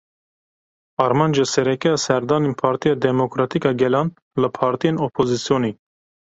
[1.03, 4.07] Armanca sereke ya serdanên Partiya Demokratîk a Gelan
[4.41, 5.71] li partiyên opozisyonê.